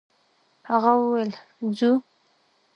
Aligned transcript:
هغه 0.69 0.91
وويل: 1.01 1.31
«ځو!» 1.77 1.91